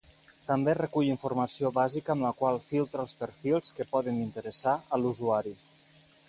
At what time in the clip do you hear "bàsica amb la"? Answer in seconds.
1.75-2.31